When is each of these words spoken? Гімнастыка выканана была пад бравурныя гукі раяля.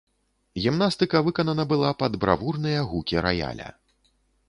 Гімнастыка 0.63 1.21
выканана 1.27 1.67
была 1.75 1.93
пад 2.01 2.19
бравурныя 2.25 2.79
гукі 2.91 3.25
раяля. 3.31 3.73